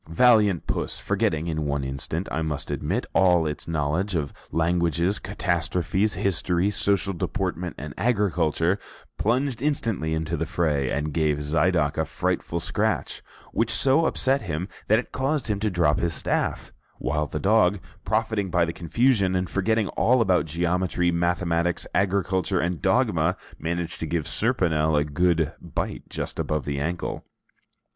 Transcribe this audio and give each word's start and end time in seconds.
Valiant 0.09 0.65
Puss, 0.65 0.99
forgetting 0.99 1.45
in 1.45 1.67
one 1.67 1.83
instant, 1.83 2.27
I 2.31 2.41
must 2.41 2.71
admit, 2.71 3.05
all 3.13 3.45
its 3.45 3.67
knowledge 3.67 4.15
of 4.15 4.33
languages, 4.51 5.19
catastrophes, 5.19 6.15
history, 6.15 6.71
social 6.71 7.13
deportment, 7.13 7.75
and 7.77 7.93
agriculture, 7.99 8.79
plunged 9.19 9.61
instantly 9.61 10.15
into 10.15 10.35
the 10.35 10.47
fray, 10.47 10.89
and 10.89 11.13
gave 11.13 11.43
Zidoc 11.43 11.99
a 11.99 12.05
frightful 12.05 12.59
scratch, 12.59 13.21
which 13.51 13.69
so 13.71 14.07
upset 14.07 14.41
him 14.41 14.67
that 14.87 14.97
it 14.97 15.11
caused 15.11 15.49
him 15.49 15.59
to 15.59 15.69
drop 15.69 15.99
his 15.99 16.15
staff, 16.15 16.73
while 16.97 17.27
the 17.27 17.39
dog 17.39 17.79
profiting 18.03 18.49
by 18.49 18.65
the 18.65 18.73
confusion, 18.73 19.35
and 19.35 19.47
forgetting 19.51 19.87
all 19.89 20.19
about 20.19 20.45
geometry, 20.47 21.11
mathematics, 21.11 21.85
agriculture, 21.93 22.59
and 22.59 22.81
dogma, 22.81 23.37
managed 23.59 23.99
to 23.99 24.07
give 24.07 24.25
Serponel 24.25 24.97
a 24.97 25.03
good 25.03 25.51
bite 25.61 26.09
just 26.09 26.39
above 26.39 26.65
the 26.65 26.79
ankle. 26.79 27.23